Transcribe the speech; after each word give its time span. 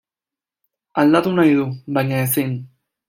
Aldatu 1.03 1.33
nahi 1.41 1.53
du, 1.59 1.67
baina 1.99 2.23
ezin. 2.29 2.57